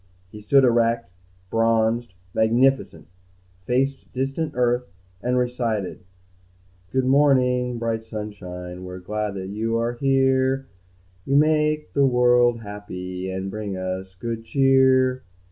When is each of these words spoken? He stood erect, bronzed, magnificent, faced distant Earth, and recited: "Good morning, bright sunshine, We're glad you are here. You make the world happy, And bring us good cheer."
He 0.31 0.41
stood 0.41 0.63
erect, 0.63 1.11
bronzed, 1.51 2.15
magnificent, 2.33 3.05
faced 3.67 4.11
distant 4.13 4.53
Earth, 4.55 4.87
and 5.21 5.37
recited: 5.37 6.05
"Good 6.91 7.05
morning, 7.05 7.77
bright 7.77 8.03
sunshine, 8.03 8.83
We're 8.83 8.97
glad 8.97 9.35
you 9.37 9.77
are 9.77 9.93
here. 9.93 10.65
You 11.23 11.35
make 11.35 11.93
the 11.93 12.07
world 12.07 12.61
happy, 12.61 13.29
And 13.29 13.51
bring 13.51 13.77
us 13.77 14.15
good 14.15 14.43
cheer." 14.43 15.23